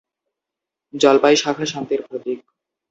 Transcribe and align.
জলপাই 0.93 1.35
শাখা 1.35 1.65
শান্তি 1.65 1.95
প্রতীক। 2.09 2.39